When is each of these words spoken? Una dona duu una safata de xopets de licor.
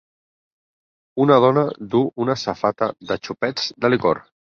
Una 1.27 1.37
dona 1.45 1.67
duu 1.93 2.09
una 2.27 2.39
safata 2.47 2.91
de 3.13 3.23
xopets 3.29 3.73
de 3.85 3.97
licor. 3.97 4.29